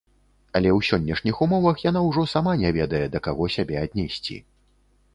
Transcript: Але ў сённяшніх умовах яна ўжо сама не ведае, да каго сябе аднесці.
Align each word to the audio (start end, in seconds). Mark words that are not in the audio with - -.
Але 0.59 0.69
ў 0.77 0.87
сённяшніх 0.89 1.43
умовах 1.47 1.85
яна 1.89 2.03
ўжо 2.09 2.25
сама 2.33 2.57
не 2.65 2.75
ведае, 2.81 3.05
да 3.17 3.25
каго 3.31 3.43
сябе 3.61 3.75
аднесці. 3.87 4.45